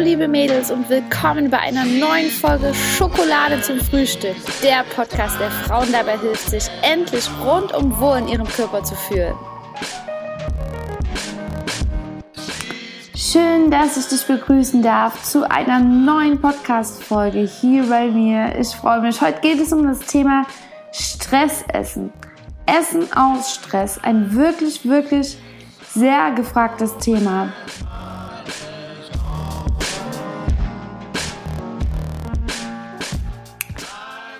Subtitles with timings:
[0.00, 4.34] Hallo liebe Mädels und willkommen bei einer neuen Folge Schokolade zum Frühstück.
[4.62, 9.34] Der Podcast, der Frauen dabei hilft, sich endlich rundum wohl in ihrem Körper zu fühlen.
[13.14, 18.58] Schön, dass ich dich begrüßen darf zu einer neuen Podcast-Folge hier bei mir.
[18.58, 19.20] Ich freue mich.
[19.20, 20.46] Heute geht es um das Thema
[20.92, 22.10] Stressessen.
[22.64, 23.98] Essen aus Stress.
[24.02, 25.36] Ein wirklich, wirklich
[25.92, 27.52] sehr gefragtes Thema.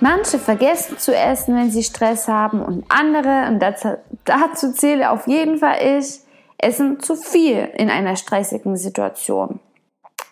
[0.00, 5.26] Manche vergessen zu essen, wenn sie Stress haben und andere, und dazu, dazu zähle auf
[5.26, 6.20] jeden Fall ich,
[6.56, 9.60] essen zu viel in einer stressigen Situation.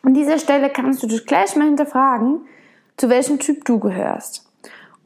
[0.03, 2.47] An dieser Stelle kannst du dich gleich mal hinterfragen,
[2.97, 4.48] zu welchem Typ du gehörst.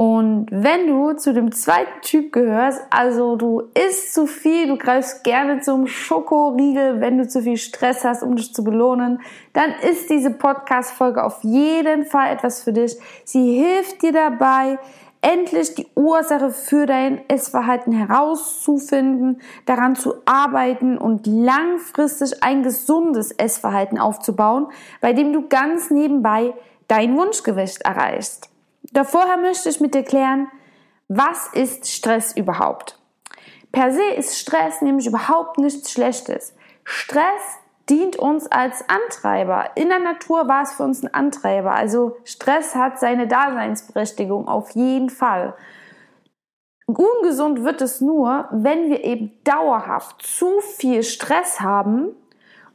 [0.05, 5.23] Und wenn du zu dem zweiten Typ gehörst, also du isst zu viel, du greifst
[5.23, 9.21] gerne zum Schokoriegel, wenn du zu viel Stress hast, um dich zu belohnen,
[9.53, 12.97] dann ist diese Podcast-Folge auf jeden Fall etwas für dich.
[13.25, 14.81] Sie hilft dir dabei,
[15.21, 24.01] endlich die Ursache für dein Essverhalten herauszufinden, daran zu arbeiten und langfristig ein gesundes Essverhalten
[24.01, 24.67] aufzubauen,
[25.01, 26.55] bei dem du ganz nebenbei
[26.89, 28.52] dein Wunschgewicht erreichst.
[28.93, 30.49] Davorher möchte ich mit dir klären,
[31.09, 32.99] was ist Stress überhaupt?
[33.73, 36.55] Per se ist Stress nämlich überhaupt nichts Schlechtes.
[36.85, 39.71] Stress dient uns als Antreiber.
[39.75, 41.73] In der Natur war es für uns ein Antreiber.
[41.73, 45.55] Also Stress hat seine Daseinsberechtigung auf jeden Fall.
[46.87, 52.15] Ungesund wird es nur, wenn wir eben dauerhaft zu viel Stress haben,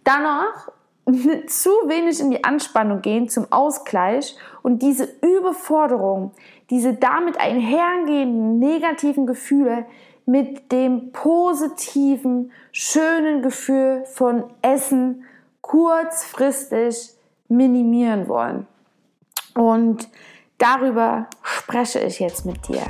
[0.03, 0.69] danach
[1.47, 6.31] zu wenig in die Anspannung gehen zum Ausgleich und diese Überforderung,
[6.69, 9.85] diese damit einhergehenden negativen Gefühle
[10.25, 15.23] mit dem positiven, schönen Gefühl von Essen
[15.61, 17.11] kurzfristig
[17.47, 18.67] minimieren wollen.
[19.55, 20.09] Und
[20.57, 22.83] darüber spreche ich jetzt mit dir.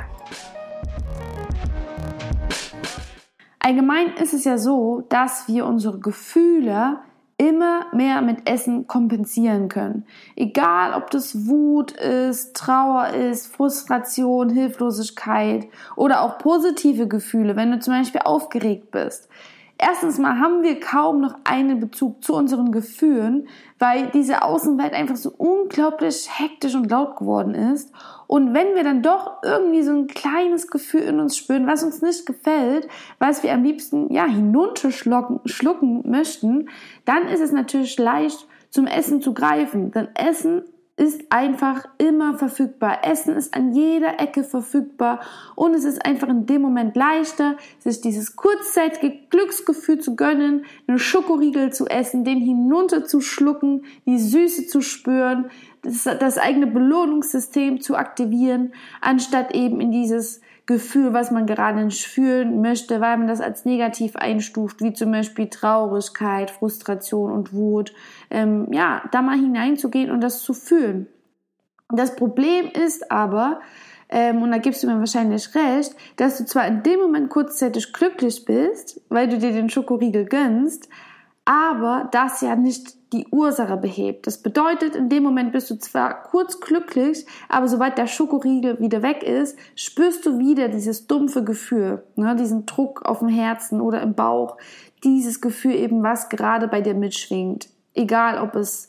[3.60, 6.98] Allgemein ist es ja so, dass wir unsere Gefühle
[7.38, 10.04] immer mehr mit Essen kompensieren können.
[10.34, 17.78] Egal, ob das Wut ist, Trauer ist, Frustration, Hilflosigkeit oder auch positive Gefühle, wenn du
[17.78, 19.28] zum Beispiel aufgeregt bist.
[19.80, 23.46] Erstens mal haben wir kaum noch einen Bezug zu unseren Gefühlen,
[23.78, 27.92] weil diese Außenwelt einfach so unglaublich hektisch und laut geworden ist.
[28.26, 32.02] Und wenn wir dann doch irgendwie so ein kleines Gefühl in uns spüren, was uns
[32.02, 32.88] nicht gefällt,
[33.20, 36.68] was wir am liebsten ja hinunterschlucken schlucken möchten,
[37.04, 39.92] dann ist es natürlich leicht zum Essen zu greifen.
[39.92, 40.64] Denn Essen
[40.98, 43.04] ist einfach immer verfügbar.
[43.04, 45.20] Essen ist an jeder Ecke verfügbar
[45.54, 50.98] und es ist einfach in dem Moment leichter, sich dieses kurzzeitige Glücksgefühl zu gönnen, einen
[50.98, 55.50] Schokoriegel zu essen, den hinunterzuschlucken, die Süße zu spüren,
[55.82, 62.60] das, das eigene Belohnungssystem zu aktivieren, anstatt eben in dieses Gefühl, was man gerade fühlen
[62.60, 67.94] möchte, weil man das als negativ einstuft, wie zum Beispiel Traurigkeit, Frustration und Wut,
[68.30, 71.06] ähm, ja, da mal hineinzugehen und das zu fühlen.
[71.90, 73.60] Das Problem ist aber,
[74.10, 77.94] ähm, und da gibst du mir wahrscheinlich recht, dass du zwar in dem Moment kurzzeitig
[77.94, 80.90] glücklich bist, weil du dir den Schokoriegel gönnst,
[81.48, 84.26] aber das ja nicht die Ursache behebt.
[84.26, 89.02] Das bedeutet, in dem Moment bist du zwar kurz glücklich, aber sobald der Schokoriegel wieder
[89.02, 94.02] weg ist, spürst du wieder dieses dumpfe Gefühl, ne, diesen Druck auf dem Herzen oder
[94.02, 94.58] im Bauch,
[95.04, 97.70] dieses Gefühl eben, was gerade bei dir mitschwingt.
[97.94, 98.87] Egal, ob es,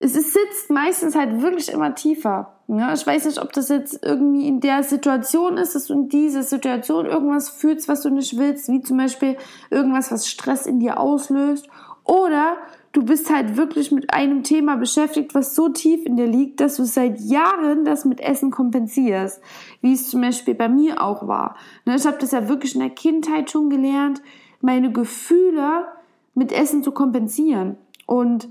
[0.00, 2.54] es sitzt meistens halt wirklich immer tiefer.
[2.68, 2.90] Ne?
[2.94, 6.44] Ich weiß nicht, ob das jetzt irgendwie in der Situation ist, dass du in dieser
[6.44, 9.36] Situation irgendwas fühlst, was du nicht willst, wie zum Beispiel
[9.70, 11.68] irgendwas, was Stress in dir auslöst,
[12.04, 12.56] oder
[12.92, 16.76] du bist halt wirklich mit einem Thema beschäftigt, was so tief in dir liegt, dass
[16.76, 19.42] du seit Jahren das mit Essen kompensierst,
[19.82, 21.56] wie es zum Beispiel bei mir auch war.
[21.84, 24.22] Ne, ich habe das ja wirklich in der Kindheit schon gelernt,
[24.60, 25.86] meine Gefühle
[26.34, 28.48] mit Essen zu kompensieren und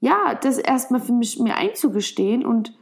[0.00, 2.76] ja, das erstmal für mich mir einzugestehen und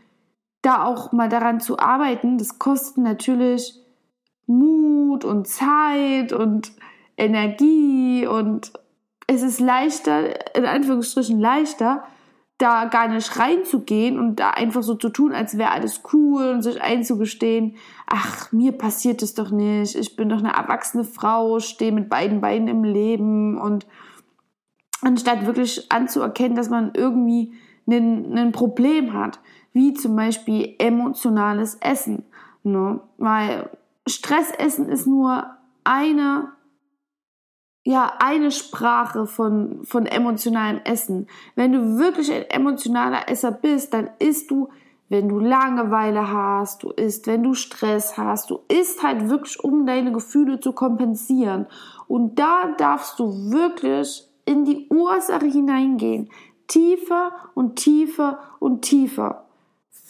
[0.62, 3.74] da auch mal daran zu arbeiten, das kostet natürlich
[4.46, 6.72] Mut und Zeit und
[7.16, 8.72] Energie und
[9.26, 12.04] es ist leichter, in Anführungsstrichen leichter,
[12.56, 16.62] da gar nicht reinzugehen und da einfach so zu tun, als wäre alles cool und
[16.62, 17.76] sich einzugestehen,
[18.06, 22.40] ach, mir passiert es doch nicht, ich bin doch eine erwachsene Frau, stehe mit beiden
[22.40, 23.86] Beinen im Leben und
[25.02, 27.52] anstatt wirklich anzuerkennen, dass man irgendwie
[27.86, 29.40] ein, Problem hat,
[29.72, 32.24] wie zum Beispiel emotionales Essen.
[32.62, 33.00] Ne?
[33.16, 33.70] Weil
[34.06, 35.46] Stressessen ist nur
[35.84, 36.52] eine
[37.88, 41.26] ja, eine Sprache von, von emotionalem Essen.
[41.54, 44.68] Wenn du wirklich ein emotionaler Esser bist, dann isst du,
[45.08, 49.86] wenn du Langeweile hast, du isst, wenn du Stress hast, du isst halt wirklich, um
[49.86, 51.66] deine Gefühle zu kompensieren.
[52.08, 56.30] Und da darfst du wirklich in die Ursache hineingehen.
[56.68, 59.44] Tiefer und tiefer und tiefer.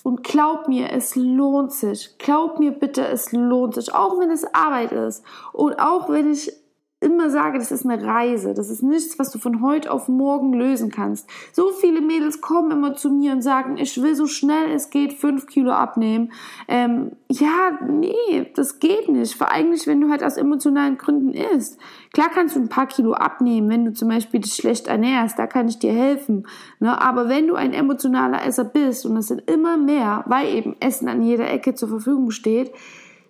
[0.05, 2.17] Und glaub mir, es lohnt sich.
[2.19, 3.93] Glaub mir bitte, es lohnt sich.
[3.93, 5.25] Auch wenn es Arbeit ist.
[5.52, 6.52] Und auch wenn ich
[7.00, 8.54] immer sage, das ist eine Reise.
[8.54, 11.28] Das ist nichts, was du von heute auf morgen lösen kannst.
[11.52, 15.12] So viele Mädels kommen immer zu mir und sagen, ich will so schnell es geht
[15.12, 16.32] fünf Kilo abnehmen.
[16.66, 19.36] Ähm, ja, nee, das geht nicht.
[19.36, 21.78] Vor nicht, wenn du halt aus emotionalen Gründen isst.
[22.12, 25.38] Klar kannst du ein paar Kilo abnehmen, wenn du zum Beispiel dich schlecht ernährst.
[25.38, 26.46] Da kann ich dir helfen.
[26.80, 27.00] Ne?
[27.00, 31.08] Aber wenn du ein emotionaler Esser bist und es sind immer mehr, weil eben Essen
[31.08, 32.72] an jeder Ecke zur Verfügung steht,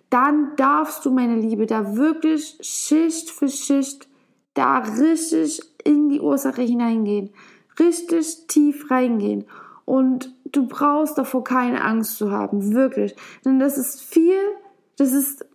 [0.09, 4.07] dann darfst du, meine Liebe, da wirklich Schicht für Schicht
[4.53, 7.31] da richtig in die Ursache hineingehen,
[7.79, 9.45] richtig tief reingehen.
[9.85, 13.15] Und du brauchst davor keine Angst zu haben, wirklich.
[13.45, 14.41] Denn das ist viel,
[14.97, 15.45] das ist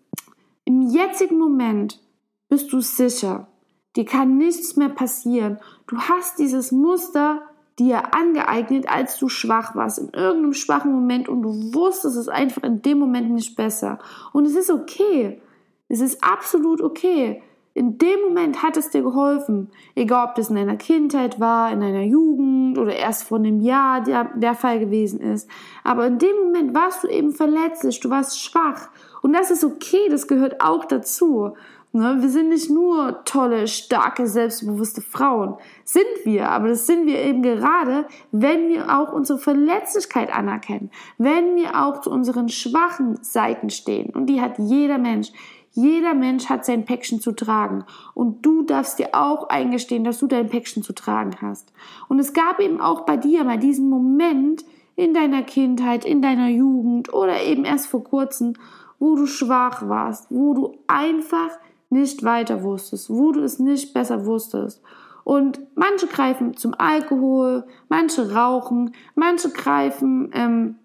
[0.65, 2.01] im jetzigen Moment
[2.49, 3.49] bist du sicher.
[3.97, 5.59] Dir kann nichts mehr passieren.
[5.87, 7.43] Du hast dieses Muster
[7.79, 12.62] dir angeeignet, als du schwach warst, in irgendeinem schwachen Moment und du wusstest es einfach
[12.62, 13.99] in dem Moment nicht besser.
[14.32, 15.41] Und es ist okay.
[15.88, 17.43] Es ist absolut okay.
[17.76, 19.69] In dem Moment hat es dir geholfen.
[19.97, 24.00] Egal, ob das in deiner Kindheit war, in deiner Jugend oder erst vor einem Jahr
[24.00, 25.50] der, der Fall gewesen ist.
[25.82, 28.91] Aber in dem Moment warst du eben verletzlich, du warst schwach.
[29.23, 31.55] Und das ist okay, das gehört auch dazu.
[31.94, 32.17] Ne?
[32.20, 35.55] Wir sind nicht nur tolle, starke, selbstbewusste Frauen.
[35.85, 41.55] Sind wir, aber das sind wir eben gerade, wenn wir auch unsere Verletzlichkeit anerkennen, wenn
[41.55, 44.11] wir auch zu unseren schwachen Seiten stehen.
[44.11, 45.31] Und die hat jeder Mensch.
[45.70, 47.85] Jeder Mensch hat sein Päckchen zu tragen.
[48.12, 51.73] Und du darfst dir auch eingestehen, dass du dein Päckchen zu tragen hast.
[52.08, 54.64] Und es gab eben auch bei dir mal diesen Moment
[54.96, 58.55] in deiner Kindheit, in deiner Jugend oder eben erst vor kurzem,
[58.99, 61.50] wo du schwach warst, wo du einfach
[61.94, 64.82] nicht weiter wusstest, wo du es nicht besser wusstest.
[65.23, 70.76] Und manche greifen zum Alkohol, manche rauchen, manche greifen ähm,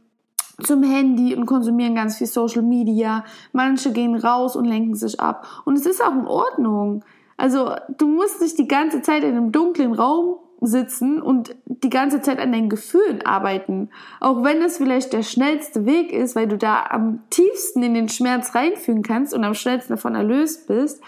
[0.64, 5.46] zum Handy und konsumieren ganz viel Social Media, manche gehen raus und lenken sich ab.
[5.66, 7.04] Und es ist auch in Ordnung.
[7.38, 12.22] Also du musst nicht die ganze Zeit in einem dunklen Raum sitzen und die ganze
[12.22, 13.90] Zeit an deinen Gefühlen arbeiten.
[14.20, 18.10] Auch wenn es vielleicht der schnellste Weg ist, weil du da am tiefsten in den
[18.10, 21.02] Schmerz reinführen kannst und am schnellsten davon erlöst bist.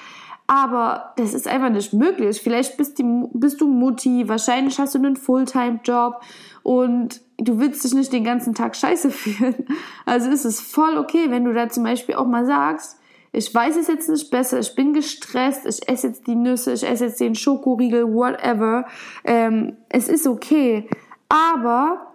[0.48, 2.42] Aber das ist einfach nicht möglich.
[2.42, 6.21] Vielleicht bist, die, bist du Mutti, wahrscheinlich hast du einen Fulltime-Job
[6.63, 9.65] und du willst dich nicht den ganzen Tag scheiße fühlen.
[10.06, 13.00] Also ist es voll okay, wenn du da zum Beispiel auch mal sagst,
[13.31, 16.83] ich weiß es jetzt nicht besser, ich bin gestresst, ich esse jetzt die Nüsse, ich
[16.83, 18.86] esse jetzt den Schokoriegel, whatever.
[19.24, 20.89] Ähm, es ist okay.
[21.30, 22.13] Aber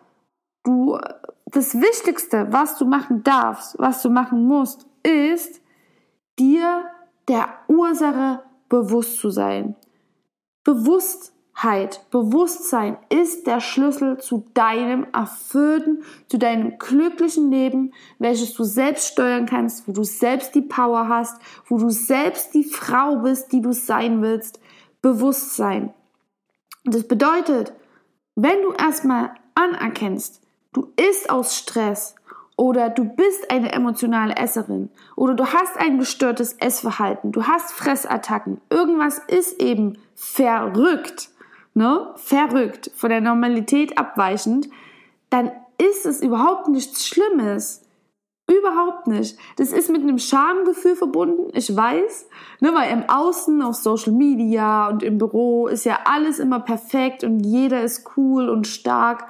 [0.62, 0.98] du,
[1.46, 5.62] das Wichtigste, was du machen darfst, was du machen musst, ist,
[6.38, 6.84] dir
[7.28, 9.74] der Ursache bewusst zu sein.
[10.64, 11.32] Bewusst
[12.10, 19.46] Bewusstsein ist der Schlüssel zu deinem erfüllten, zu deinem glücklichen Leben, welches du selbst steuern
[19.46, 23.72] kannst, wo du selbst die Power hast, wo du selbst die Frau bist, die du
[23.72, 24.60] sein willst.
[25.00, 25.94] Bewusstsein.
[26.84, 27.72] Und das bedeutet,
[28.34, 30.42] wenn du erstmal anerkennst,
[30.74, 32.16] du isst aus Stress
[32.56, 38.60] oder du bist eine emotionale Esserin oder du hast ein gestörtes Essverhalten, du hast Fressattacken,
[38.68, 41.30] irgendwas ist eben verrückt
[41.76, 44.68] ne, verrückt, von der Normalität abweichend,
[45.30, 47.82] dann ist es überhaupt nichts Schlimmes.
[48.48, 49.36] Überhaupt nicht.
[49.56, 52.28] Das ist mit einem Schamgefühl verbunden, ich weiß,
[52.60, 57.24] ne, weil im Außen, auf Social Media und im Büro ist ja alles immer perfekt
[57.24, 59.26] und jeder ist cool und stark.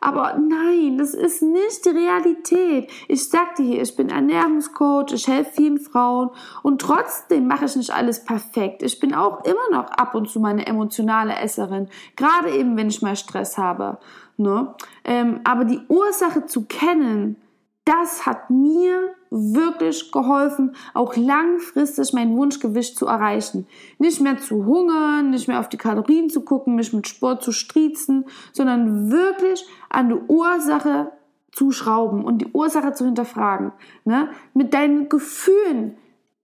[0.00, 2.90] Aber nein, das ist nicht die Realität.
[3.06, 6.30] Ich sagte hier, ich bin Ernährungscoach, ich helfe vielen Frauen
[6.62, 8.82] und trotzdem mache ich nicht alles perfekt.
[8.82, 13.02] Ich bin auch immer noch ab und zu meine emotionale Esserin, gerade eben, wenn ich
[13.02, 13.98] mal Stress habe.
[14.38, 14.74] Ne?
[15.04, 17.36] Ähm, aber die Ursache zu kennen,
[17.84, 23.66] das hat mir wirklich geholfen, auch langfristig mein Wunschgewicht zu erreichen.
[23.98, 27.52] Nicht mehr zu hungern, nicht mehr auf die Kalorien zu gucken, mich mit Sport zu
[27.52, 31.12] striezen, sondern wirklich an die Ursache
[31.52, 33.72] zu schrauben und die Ursache zu hinterfragen.
[34.04, 34.28] Ne?
[34.54, 35.96] Mit deinen Gefühlen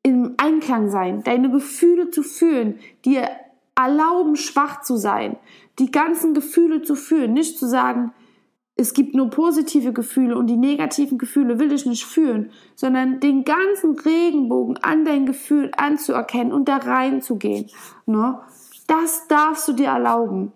[0.03, 3.29] im Einklang sein, deine Gefühle zu fühlen, dir
[3.75, 5.37] erlauben, schwach zu sein,
[5.79, 8.13] die ganzen Gefühle zu fühlen, nicht zu sagen,
[8.79, 13.45] es gibt nur positive Gefühle und die negativen Gefühle will ich nicht fühlen, sondern den
[13.45, 17.71] ganzen Regenbogen an dein Gefühl anzuerkennen und da reinzugehen.
[18.05, 18.39] Ne?
[18.87, 20.53] Das darfst du dir erlauben.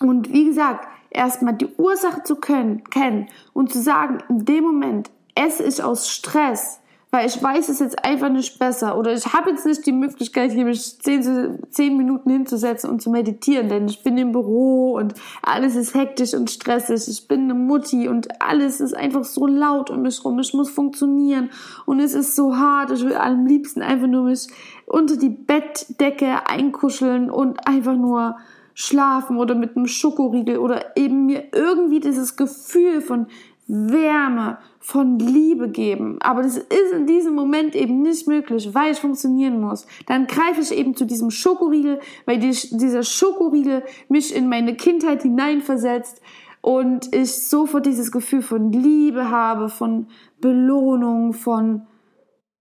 [0.00, 5.10] Und wie gesagt, erstmal die Ursache zu können, kennen und zu sagen, in dem Moment
[5.36, 6.79] esse ich aus Stress,
[7.10, 10.52] weil ich weiß es jetzt einfach nicht besser oder ich habe jetzt nicht die Möglichkeit,
[10.52, 15.14] hier mich zehn, zehn Minuten hinzusetzen und zu meditieren, denn ich bin im Büro und
[15.42, 17.08] alles ist hektisch und stressig.
[17.08, 20.38] Ich bin eine Mutti und alles ist einfach so laut um mich rum.
[20.38, 21.50] Ich muss funktionieren
[21.84, 22.92] und es ist so hart.
[22.92, 24.46] Ich will am liebsten einfach nur mich
[24.86, 28.36] unter die Bettdecke einkuscheln und einfach nur
[28.74, 33.26] schlafen oder mit einem Schokoriegel oder eben mir irgendwie dieses Gefühl von
[33.70, 36.16] Wärme, von Liebe geben.
[36.20, 39.86] Aber das ist in diesem Moment eben nicht möglich, weil ich funktionieren muss.
[40.06, 45.22] Dann greife ich eben zu diesem Schokoriegel, weil die, dieser Schokoriegel mich in meine Kindheit
[45.22, 46.20] hineinversetzt
[46.62, 50.06] und ich sofort dieses Gefühl von Liebe habe, von
[50.40, 51.86] Belohnung, von,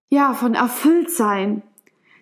[0.09, 1.63] ja, von Erfülltsein.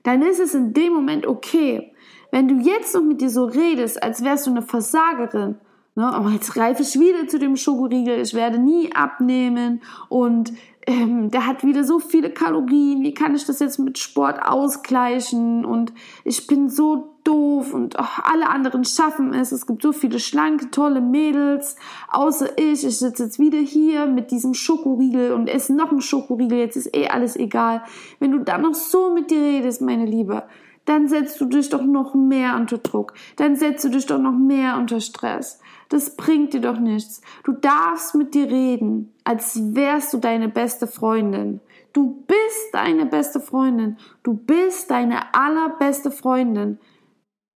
[0.04, 1.92] Dann ist es in dem Moment okay.
[2.32, 5.56] Wenn du jetzt noch mit dir so redest, als wärst du eine Versagerin,
[5.98, 6.14] Ne?
[6.14, 9.82] Aber jetzt greife ich wieder zu dem Schokoriegel, ich werde nie abnehmen.
[10.10, 10.54] Und
[10.86, 15.66] ähm, der hat wieder so viele Kalorien, wie kann ich das jetzt mit Sport ausgleichen?
[15.66, 15.92] Und
[16.24, 17.74] ich bin so doof.
[17.74, 21.78] Und oh, alle anderen schaffen es, es gibt so viele schlanke, tolle Mädels,
[22.10, 26.60] außer ich, ich sitze jetzt wieder hier mit diesem Schokoriegel und esse noch einen Schokoriegel,
[26.60, 27.82] jetzt ist eh alles egal.
[28.20, 30.44] Wenn du dann noch so mit dir redest, meine Liebe,
[30.86, 34.38] dann setzt du dich doch noch mehr unter Druck, dann setzt du dich doch noch
[34.38, 35.60] mehr unter Stress.
[35.90, 37.22] Das bringt dir doch nichts.
[37.44, 41.62] Du darfst mit dir reden, als wärst du deine beste Freundin.
[41.94, 43.98] Du bist deine beste Freundin.
[44.24, 46.78] Du bist deine allerbeste Freundin.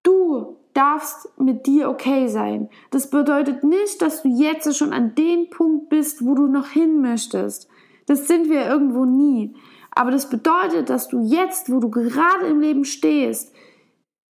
[0.03, 2.69] Du darfst mit dir okay sein.
[2.91, 7.01] Das bedeutet nicht, dass du jetzt schon an dem Punkt bist, wo du noch hin
[7.01, 7.67] möchtest.
[8.05, 9.53] Das sind wir irgendwo nie.
[9.91, 13.53] Aber das bedeutet, dass du jetzt, wo du gerade im Leben stehst,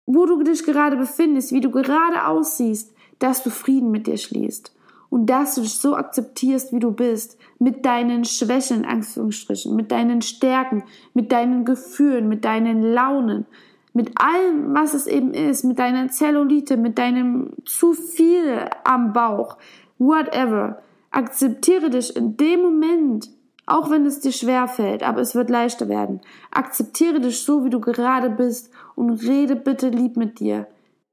[0.06, 4.74] wo du dich gerade befindest, wie du gerade aussiehst, dass du Frieden mit dir schließt
[5.10, 9.90] und dass du dich so akzeptierst, wie du bist, mit deinen Schwächen, in Anführungsstrichen, mit
[9.90, 10.84] deinen Stärken,
[11.14, 13.46] mit deinen Gefühlen, mit deinen Launen,
[13.92, 19.58] mit allem, was es eben ist, mit deiner Zellulite, mit deinem zu viel am Bauch,
[19.98, 20.80] whatever.
[21.10, 23.28] Akzeptiere dich in dem Moment,
[23.66, 26.20] auch wenn es dir schwer fällt, aber es wird leichter werden.
[26.52, 30.68] Akzeptiere dich so, wie du gerade bist und rede bitte lieb mit dir.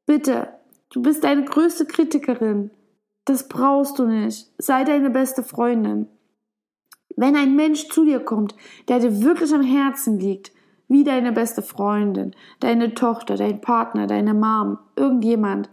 [0.06, 0.50] Bitte,
[0.90, 2.72] Du bist deine größte Kritikerin.
[3.26, 4.52] Das brauchst du nicht.
[4.58, 6.08] Sei deine beste Freundin.
[7.16, 8.56] Wenn ein Mensch zu dir kommt,
[8.88, 10.52] der dir wirklich am Herzen liegt,
[10.88, 15.70] wie deine beste Freundin, deine Tochter, dein Partner, deine Mom, irgendjemand,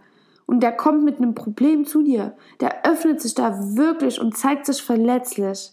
[0.47, 4.67] und der kommt mit einem Problem zu dir, der öffnet sich da wirklich und zeigt
[4.67, 5.71] sich verletzlich,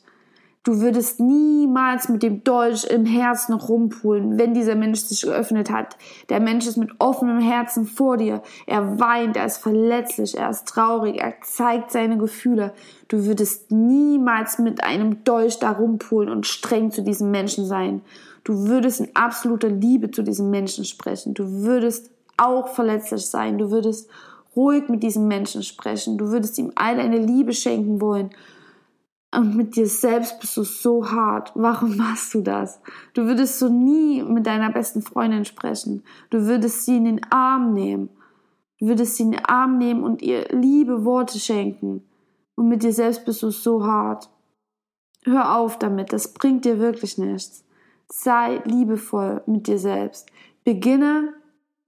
[0.63, 5.97] Du würdest niemals mit dem Dolch im Herzen rumpulen, wenn dieser Mensch sich geöffnet hat.
[6.29, 8.43] Der Mensch ist mit offenem Herzen vor dir.
[8.67, 12.73] Er weint, er ist verletzlich, er ist traurig, er zeigt seine Gefühle.
[13.07, 18.01] Du würdest niemals mit einem Dolch da rumpulen und streng zu diesem Menschen sein.
[18.43, 21.33] Du würdest in absoluter Liebe zu diesem Menschen sprechen.
[21.33, 23.57] Du würdest auch verletzlich sein.
[23.57, 24.07] Du würdest
[24.55, 26.19] ruhig mit diesem Menschen sprechen.
[26.19, 28.29] Du würdest ihm all deine Liebe schenken wollen.
[29.33, 31.53] Und mit dir selbst bist du so hart.
[31.55, 32.81] Warum machst du das?
[33.13, 36.03] Du würdest so nie mit deiner besten Freundin sprechen.
[36.29, 38.09] Du würdest sie in den Arm nehmen.
[38.79, 42.03] Du würdest sie in den Arm nehmen und ihr liebe Worte schenken.
[42.55, 44.29] Und mit dir selbst bist du so hart.
[45.23, 46.11] Hör auf damit.
[46.11, 47.63] Das bringt dir wirklich nichts.
[48.09, 50.29] Sei liebevoll mit dir selbst.
[50.65, 51.33] Beginne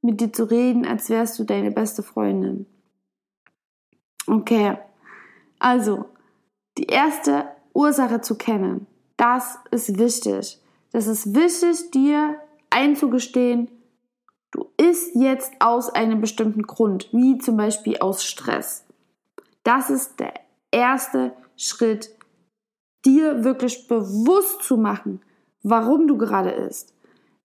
[0.01, 2.67] mit dir zu reden, als wärst du deine beste Freundin.
[4.27, 4.77] Okay.
[5.59, 6.05] Also,
[6.77, 8.87] die erste Ursache zu kennen,
[9.17, 10.59] das ist wichtig.
[10.91, 12.35] Das ist wichtig, dir
[12.69, 13.69] einzugestehen,
[14.51, 18.85] du isst jetzt aus einem bestimmten Grund, wie zum Beispiel aus Stress.
[19.63, 20.33] Das ist der
[20.71, 22.09] erste Schritt,
[23.05, 25.21] dir wirklich bewusst zu machen,
[25.63, 26.93] warum du gerade isst.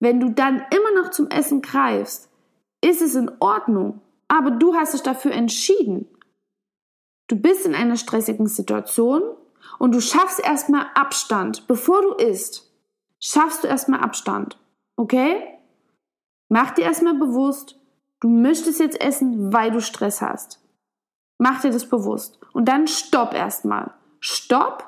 [0.00, 2.28] Wenn du dann immer noch zum Essen greifst,
[2.80, 6.06] ist es in Ordnung, aber du hast dich dafür entschieden.
[7.28, 9.22] Du bist in einer stressigen Situation
[9.78, 11.66] und du schaffst erstmal Abstand.
[11.68, 12.72] Bevor du isst,
[13.20, 14.58] schaffst du erstmal Abstand.
[14.96, 15.42] Okay?
[16.48, 17.78] Mach dir erstmal bewusst,
[18.20, 20.60] du möchtest jetzt essen, weil du Stress hast.
[21.36, 22.38] Mach dir das bewusst.
[22.52, 23.92] Und dann stopp erstmal.
[24.20, 24.84] Stopp.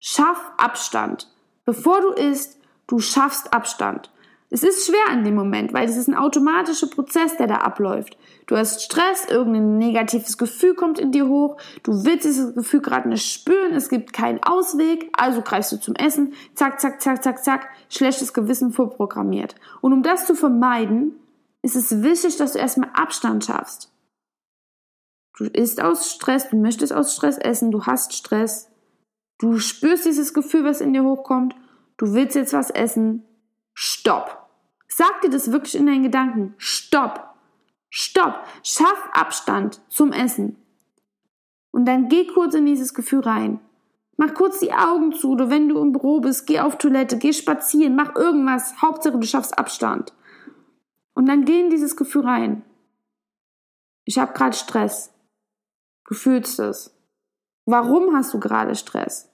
[0.00, 1.32] Schaff Abstand.
[1.64, 4.10] Bevor du isst, du schaffst Abstand.
[4.48, 8.16] Es ist schwer in dem Moment, weil es ist ein automatischer Prozess, der da abläuft.
[8.46, 13.08] Du hast Stress, irgendein negatives Gefühl kommt in dir hoch, du willst dieses Gefühl gerade
[13.08, 17.42] nicht spüren, es gibt keinen Ausweg, also greifst du zum Essen, zack, zack, zack, zack,
[17.42, 19.56] zack, schlechtes Gewissen vorprogrammiert.
[19.80, 21.16] Und um das zu vermeiden,
[21.62, 23.92] ist es wichtig, dass du erstmal Abstand schaffst.
[25.36, 28.70] Du isst aus Stress, du möchtest aus Stress essen, du hast Stress,
[29.38, 31.56] du spürst dieses Gefühl, was in dir hochkommt,
[31.96, 33.24] du willst jetzt was essen,
[33.78, 34.48] Stopp.
[34.88, 36.54] Sag dir das wirklich in deinen Gedanken.
[36.56, 37.34] Stopp.
[37.90, 38.42] Stopp.
[38.62, 40.56] Schaff Abstand zum Essen.
[41.72, 43.60] Und dann geh kurz in dieses Gefühl rein.
[44.16, 47.34] Mach kurz die Augen zu oder wenn du im Büro bist, geh auf Toilette, geh
[47.34, 48.80] spazieren, mach irgendwas.
[48.80, 50.14] Hauptsache du schaffst Abstand.
[51.12, 52.64] Und dann geh in dieses Gefühl rein.
[54.06, 55.12] Ich habe gerade Stress.
[56.06, 56.96] Du fühlst es.
[57.66, 59.30] Warum hast du gerade Stress?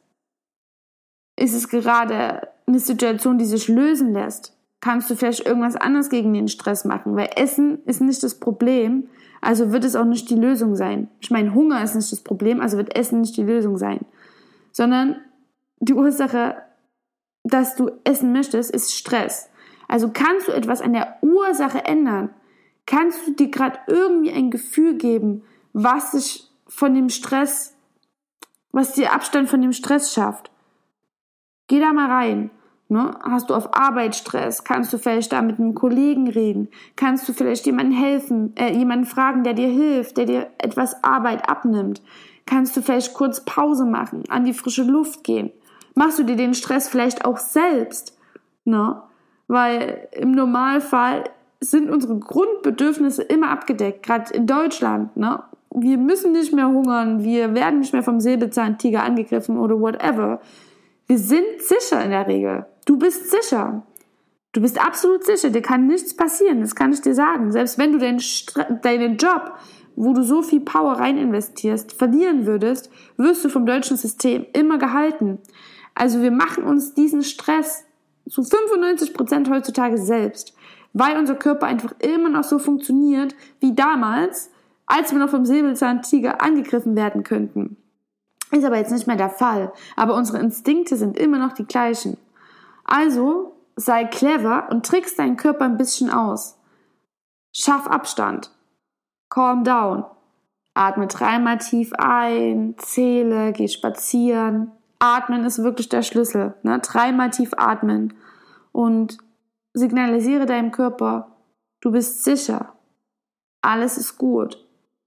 [1.36, 6.32] Ist es gerade eine Situation, die sich lösen lässt, kannst du vielleicht irgendwas anderes gegen
[6.32, 9.08] den Stress machen, weil Essen ist nicht das Problem,
[9.40, 11.08] also wird es auch nicht die Lösung sein.
[11.20, 14.00] Ich meine, Hunger ist nicht das Problem, also wird Essen nicht die Lösung sein,
[14.70, 15.16] sondern
[15.80, 16.56] die Ursache,
[17.42, 19.50] dass du essen möchtest, ist Stress.
[19.88, 22.30] Also kannst du etwas an der Ursache ändern?
[22.86, 25.42] Kannst du dir gerade irgendwie ein Gefühl geben,
[25.72, 27.76] was sich von dem Stress,
[28.70, 30.51] was dir Abstand von dem Stress schafft?
[31.72, 32.50] Geh da mal rein.
[32.90, 33.12] Ne?
[33.22, 34.62] Hast du auf Arbeit Stress?
[34.62, 36.68] Kannst du vielleicht da mit einem Kollegen reden?
[36.96, 41.48] Kannst du vielleicht jemandem helfen, äh, jemanden fragen, der dir hilft, der dir etwas Arbeit
[41.48, 42.02] abnimmt?
[42.44, 45.50] Kannst du vielleicht kurz Pause machen, an die frische Luft gehen?
[45.94, 48.18] Machst du dir den Stress vielleicht auch selbst?
[48.66, 49.00] Ne?
[49.48, 51.24] Weil im Normalfall
[51.60, 55.16] sind unsere Grundbedürfnisse immer abgedeckt, gerade in Deutschland.
[55.16, 55.42] Ne?
[55.74, 60.42] Wir müssen nicht mehr hungern, wir werden nicht mehr vom Säbelzahntiger angegriffen oder whatever.
[61.06, 62.66] Wir sind sicher in der Regel.
[62.84, 63.82] Du bist sicher.
[64.52, 65.50] Du bist absolut sicher.
[65.50, 66.60] Dir kann nichts passieren.
[66.60, 67.52] Das kann ich dir sagen.
[67.52, 68.20] Selbst wenn du deinen,
[68.82, 69.52] deinen Job,
[69.96, 74.78] wo du so viel Power rein investierst, verlieren würdest, wirst du vom deutschen System immer
[74.78, 75.38] gehalten.
[75.94, 77.84] Also wir machen uns diesen Stress
[78.28, 80.54] zu 95 Prozent heutzutage selbst,
[80.92, 84.50] weil unser Körper einfach immer noch so funktioniert wie damals,
[84.86, 87.76] als wir noch vom Säbelzahntiger angegriffen werden könnten.
[88.52, 89.72] Ist aber jetzt nicht mehr der Fall.
[89.96, 92.18] Aber unsere Instinkte sind immer noch die gleichen.
[92.84, 96.58] Also sei clever und trickst deinen Körper ein bisschen aus.
[97.52, 98.50] Schaff Abstand.
[99.30, 100.04] Calm down.
[100.74, 104.70] Atme dreimal tief ein, zähle, geh spazieren.
[104.98, 106.54] Atmen ist wirklich der Schlüssel.
[106.62, 106.78] Ne?
[106.80, 108.14] Dreimal tief atmen
[108.72, 109.18] und
[109.74, 111.36] signalisiere deinem Körper,
[111.80, 112.74] du bist sicher.
[113.62, 114.58] Alles ist gut.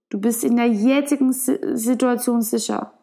[0.10, 2.95] Du bist in der jetzigen Situation sicher.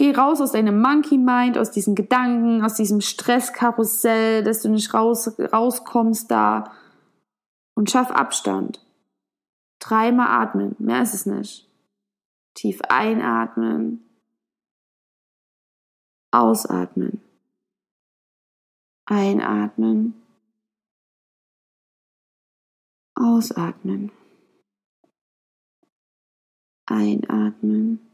[0.00, 4.94] Geh raus aus deinem Monkey Mind, aus diesen Gedanken, aus diesem Stresskarussell, dass du nicht
[4.94, 6.72] raus, rauskommst da.
[7.74, 8.82] Und schaff Abstand.
[9.78, 11.68] Dreimal atmen, mehr ist es nicht.
[12.54, 14.02] Tief einatmen,
[16.30, 17.20] ausatmen,
[19.04, 20.14] einatmen,
[23.16, 24.10] ausatmen,
[26.86, 28.09] einatmen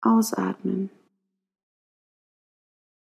[0.00, 0.90] Ausatmen.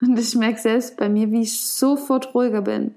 [0.01, 2.95] Und ich merke selbst bei mir, wie ich sofort ruhiger bin,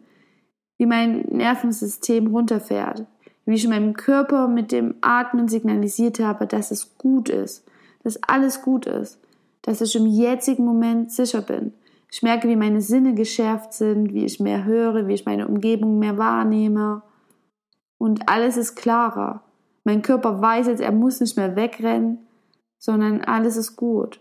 [0.79, 3.07] wie mein Nervensystem runterfährt,
[3.47, 7.65] wie ich meinem Körper mit dem Atmen signalisiert habe, dass es gut ist,
[8.03, 9.19] dass alles gut ist,
[9.63, 11.73] dass ich im jetzigen Moment sicher bin.
[12.11, 15.99] Ich merke, wie meine Sinne geschärft sind, wie ich mehr höre, wie ich meine Umgebung
[15.99, 17.03] mehr wahrnehme.
[17.99, 19.43] Und alles ist klarer.
[19.85, 22.19] Mein Körper weiß jetzt, er muss nicht mehr wegrennen,
[22.79, 24.21] sondern alles ist gut.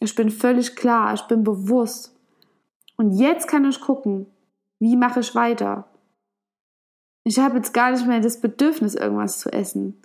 [0.00, 2.14] Ich bin völlig klar, ich bin bewusst.
[2.96, 4.26] Und jetzt kann ich gucken,
[4.80, 5.88] wie mache ich weiter.
[7.24, 10.02] Ich habe jetzt gar nicht mehr das Bedürfnis, irgendwas zu essen,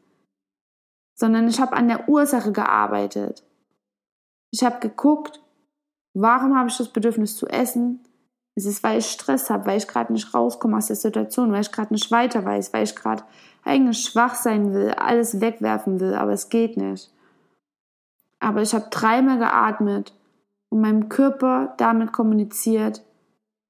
[1.15, 3.43] sondern ich habe an der Ursache gearbeitet.
[4.51, 5.41] Ich habe geguckt,
[6.13, 8.03] warum habe ich das Bedürfnis zu essen?
[8.55, 11.61] Es ist, weil ich Stress habe, weil ich gerade nicht rauskomme aus der Situation, weil
[11.61, 13.23] ich gerade nicht weiter weiß, weil ich gerade
[13.63, 17.11] eigentlich schwach sein will, alles wegwerfen will, aber es geht nicht.
[18.39, 20.13] Aber ich habe dreimal geatmet
[20.69, 23.03] und meinem Körper damit kommuniziert,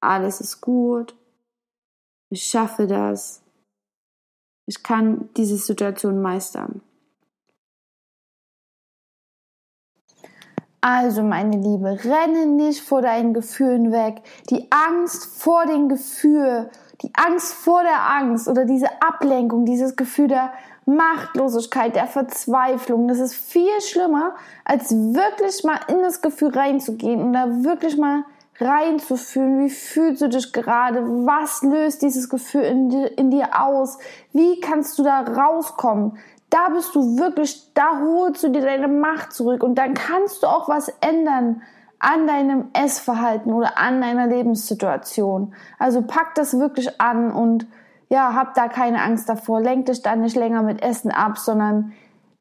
[0.02, 1.16] alles ist gut,
[2.30, 3.44] ich schaffe das,
[4.68, 6.82] ich kann diese Situation meistern.
[10.82, 14.22] Also, meine Liebe, renne nicht vor deinen Gefühlen weg.
[14.50, 16.70] Die Angst vor den Gefühlen,
[17.02, 20.54] die Angst vor der Angst oder diese Ablenkung, dieses Gefühl der
[20.88, 27.34] Machtlosigkeit, der Verzweiflung, das ist viel schlimmer, als wirklich mal in das Gefühl reinzugehen und
[27.34, 28.24] da wirklich mal
[28.60, 29.60] reinzufühlen.
[29.66, 31.02] Wie fühlst du dich gerade?
[31.26, 33.98] Was löst dieses Gefühl in dir, in dir aus?
[34.32, 36.18] Wie kannst du da rauskommen?
[36.50, 40.48] Da bist du wirklich, da holst du dir deine Macht zurück und dann kannst du
[40.48, 41.62] auch was ändern
[42.00, 45.54] an deinem Essverhalten oder an deiner Lebenssituation.
[45.80, 47.68] Also pack das wirklich an und
[48.10, 49.62] ja, hab da keine Angst davor.
[49.62, 51.94] Lenk dich dann nicht länger mit Essen ab, sondern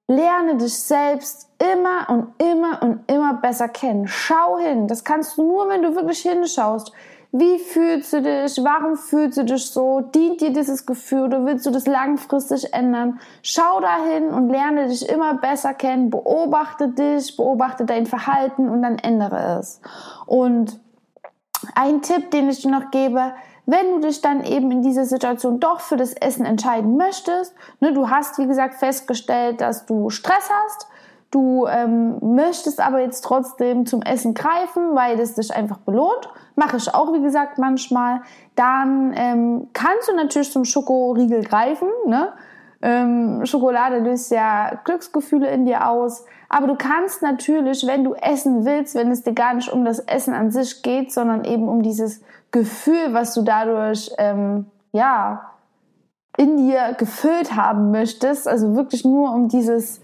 [0.08, 4.06] lerne dich selbst immer und immer und immer besser kennen.
[4.06, 4.86] Schau hin.
[4.86, 6.92] Das kannst du nur, wenn du wirklich hinschaust.
[7.32, 8.56] Wie fühlst du dich?
[8.64, 10.00] Warum fühlst du dich so?
[10.00, 13.18] Dient dir dieses Gefühl oder willst du das langfristig ändern?
[13.42, 16.08] Schau dahin und lerne dich immer besser kennen.
[16.08, 19.80] Beobachte dich, beobachte dein Verhalten und dann ändere es.
[20.26, 20.80] Und
[21.74, 23.34] ein Tipp, den ich dir noch gebe,
[23.66, 27.92] wenn du dich dann eben in dieser Situation doch für das Essen entscheiden möchtest, ne,
[27.92, 30.86] du hast, wie gesagt, festgestellt, dass du Stress hast,
[31.32, 36.76] du ähm, möchtest aber jetzt trotzdem zum Essen greifen, weil das dich einfach belohnt, mache
[36.76, 38.22] ich auch, wie gesagt, manchmal,
[38.54, 42.32] dann ähm, kannst du natürlich zum Schokoriegel greifen, ne?
[42.82, 46.24] Ähm, Schokolade löst ja Glücksgefühle in dir aus.
[46.48, 49.98] Aber du kannst natürlich, wenn du essen willst, wenn es dir gar nicht um das
[49.98, 52.20] Essen an sich geht, sondern eben um dieses
[52.56, 55.52] Gefühl, was du dadurch, ähm, ja,
[56.38, 60.00] in dir gefüllt haben möchtest, also wirklich nur um dieses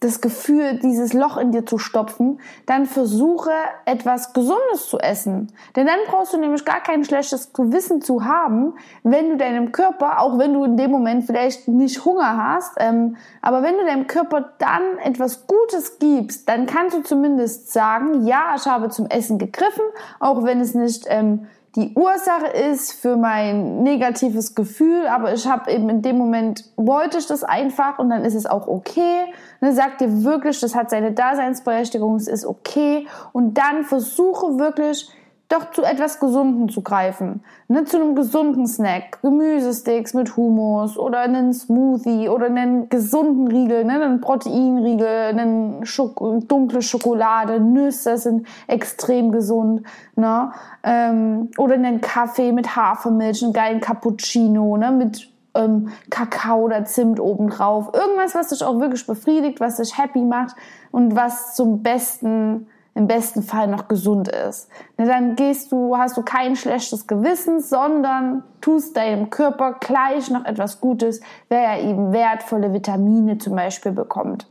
[0.00, 3.50] das Gefühl, dieses Loch in dir zu stopfen, dann versuche
[3.86, 5.52] etwas Gesundes zu essen.
[5.74, 10.20] Denn dann brauchst du nämlich gar kein schlechtes Gewissen zu haben, wenn du deinem Körper,
[10.20, 14.06] auch wenn du in dem Moment vielleicht nicht Hunger hast, ähm, aber wenn du deinem
[14.06, 19.38] Körper dann etwas Gutes gibst, dann kannst du zumindest sagen, ja, ich habe zum Essen
[19.38, 19.84] gegriffen,
[20.20, 21.46] auch wenn es nicht ähm,
[21.76, 27.18] die Ursache ist für mein negatives Gefühl, aber ich habe eben in dem Moment wollte
[27.18, 29.26] ich das einfach und dann ist es auch okay.
[29.60, 35.10] Ne, sag dir wirklich, das hat seine Daseinsberechtigung, es ist okay und dann versuche wirklich
[35.48, 37.42] doch zu etwas Gesunden zu greifen.
[37.68, 43.84] Ne, zu einem gesunden Snack, Gemüsesticks mit Hummus oder einen Smoothie oder einen gesunden Riegel,
[43.84, 49.82] ne, einen Proteinriegel, einen Schok dunkle Schokolade, Nüsse sind extrem gesund.
[50.16, 50.50] Ne,
[50.82, 57.20] ähm, oder einen Kaffee mit Hafermilch, einen geilen Cappuccino ne, mit ähm, Kakao oder Zimt
[57.20, 57.90] obendrauf.
[57.94, 60.56] Irgendwas, was dich auch wirklich befriedigt, was dich happy macht
[60.90, 64.68] und was zum besten im besten Fall noch gesund ist.
[64.96, 70.80] dann gehst du, hast du kein schlechtes Gewissen, sondern tust deinem Körper gleich noch etwas
[70.80, 74.48] Gutes, wer er eben wertvolle Vitamine zum Beispiel bekommt.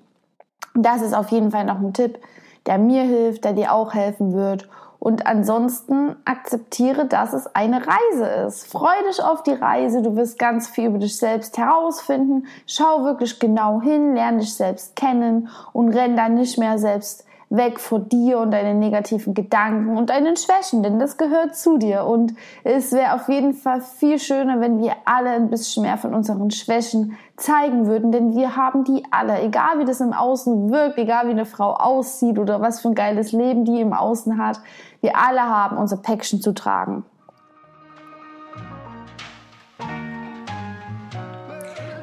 [0.76, 2.20] Das ist auf jeden Fall noch ein Tipp,
[2.68, 4.70] der mir hilft, der dir auch helfen wird.
[5.00, 8.68] Und ansonsten akzeptiere, dass es eine Reise ist.
[8.72, 10.04] Freu dich auf die Reise.
[10.04, 12.46] Du wirst ganz viel über dich selbst herausfinden.
[12.68, 17.80] Schau wirklich genau hin, lerne dich selbst kennen und renn dann nicht mehr selbst weg
[17.80, 22.06] vor dir und deinen negativen Gedanken und deinen Schwächen, denn das gehört zu dir.
[22.06, 26.14] Und es wäre auf jeden Fall viel schöner, wenn wir alle ein bisschen mehr von
[26.14, 30.98] unseren Schwächen zeigen würden, denn wir haben die alle, egal wie das im Außen wirkt,
[30.98, 34.60] egal wie eine Frau aussieht oder was für ein geiles Leben die im Außen hat,
[35.02, 37.04] wir alle haben unser Päckchen zu tragen.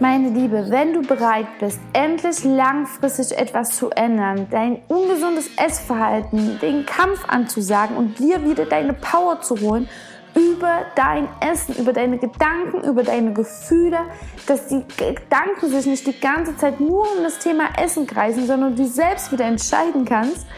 [0.03, 6.85] Meine Liebe, wenn du bereit bist, endlich langfristig etwas zu ändern, dein ungesundes Essverhalten, den
[6.85, 9.89] Kampf anzusagen und dir wieder deine Power zu holen,
[10.35, 14.01] über dein Essen, über deine Gedanken, über deine Gefühle,
[14.49, 18.75] dass die Gedanken sich nicht die ganze Zeit nur um das Thema Essen kreisen, sondern
[18.75, 20.49] du selbst wieder entscheiden kannst,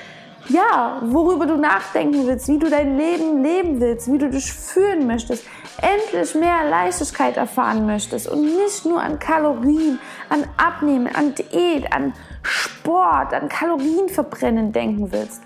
[0.48, 5.07] ja, worüber du nachdenken willst, wie du dein Leben leben willst, wie du dich fühlen
[5.07, 5.44] möchtest,
[5.80, 12.12] endlich mehr Leichtigkeit erfahren möchtest und nicht nur an Kalorien, an Abnehmen, an Diät, an
[12.42, 15.42] Sport, an Kalorienverbrennen denken willst,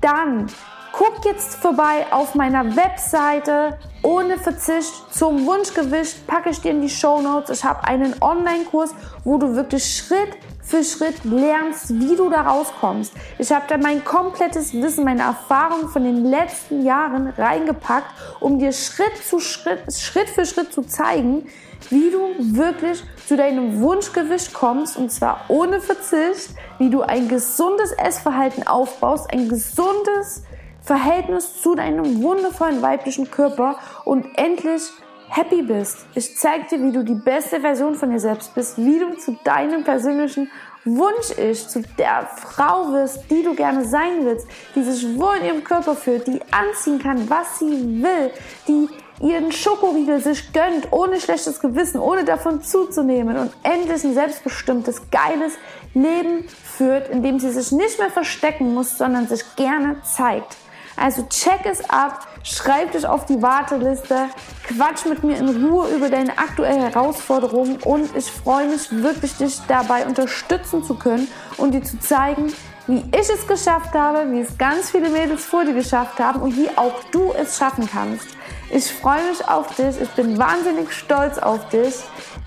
[0.00, 0.46] dann
[0.92, 6.88] guck jetzt vorbei auf meiner Webseite ohne Verzicht zum Wunschgewicht, packe ich dir in die
[6.88, 7.58] Show Notes.
[7.58, 10.36] Ich habe einen Online-Kurs, wo du wirklich Schritt
[10.70, 13.12] für Schritt lernst, wie du da rauskommst.
[13.38, 18.06] Ich habe da mein komplettes Wissen, meine Erfahrung von den letzten Jahren reingepackt,
[18.38, 21.48] um dir Schritt zu Schritt, Schritt für Schritt zu zeigen,
[21.88, 22.20] wie du
[22.56, 29.32] wirklich zu deinem Wunschgewicht kommst und zwar ohne Verzicht, wie du ein gesundes Essverhalten aufbaust,
[29.32, 30.44] ein gesundes
[30.82, 34.82] Verhältnis zu deinem wundervollen weiblichen Körper und endlich
[35.30, 36.06] happy bist.
[36.14, 39.38] Ich zeige dir, wie du die beste Version von dir selbst bist, wie du zu
[39.44, 40.50] deinem persönlichen
[40.84, 45.64] Wunsch-Ich, zu der Frau wirst, die du gerne sein willst, die sich wohl in ihrem
[45.64, 48.30] Körper fühlt, die anziehen kann, was sie will,
[48.66, 48.88] die
[49.20, 55.58] ihren Schokoriegel sich gönnt, ohne schlechtes Gewissen, ohne davon zuzunehmen und endlich ein selbstbestimmtes, geiles
[55.92, 60.56] Leben führt, in dem sie sich nicht mehr verstecken muss, sondern sich gerne zeigt.
[61.00, 64.28] Also check es ab, schreib dich auf die Warteliste,
[64.68, 69.58] quatsch mit mir in Ruhe über deine aktuelle Herausforderung und ich freue mich wirklich, dich
[69.66, 72.52] dabei unterstützen zu können und dir zu zeigen,
[72.86, 76.54] wie ich es geschafft habe, wie es ganz viele Mädels vor dir geschafft haben und
[76.58, 78.26] wie auch du es schaffen kannst.
[78.70, 81.94] Ich freue mich auf dich, ich bin wahnsinnig stolz auf dich.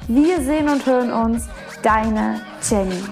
[0.07, 1.47] Wir sehen und hören uns.
[1.81, 3.03] Deine Jenny.